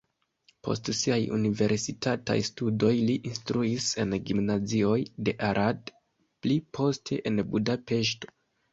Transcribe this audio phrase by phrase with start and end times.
[0.67, 4.97] Post siaj universitataj studoj li instruis en gimnazioj
[5.29, 5.97] de Arad,
[6.43, 8.39] pli poste en Budapeŝto.